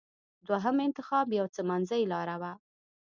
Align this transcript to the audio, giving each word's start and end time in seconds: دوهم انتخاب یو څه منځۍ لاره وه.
دوهم 0.47 0.75
انتخاب 0.87 1.27
یو 1.39 1.45
څه 1.55 1.61
منځۍ 1.69 2.03
لاره 2.11 2.35
وه. 2.41 2.53